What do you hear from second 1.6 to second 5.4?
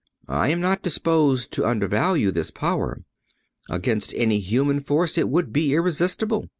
undervalue this power. Against any human force it